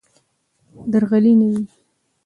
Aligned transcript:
درغلي 0.91 1.33
نه 1.39 1.47
وي. 1.53 1.63